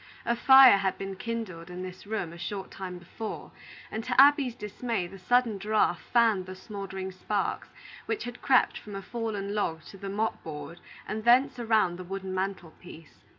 [0.25, 3.51] A fire had been kindled in this room a short time before,
[3.91, 7.67] and, to Abby's dismay, the sudden draught fanned the smouldering sparks
[8.07, 12.03] which had crept from a fallen log to the mop board and thence around the
[12.03, 13.23] wooden mantel piece.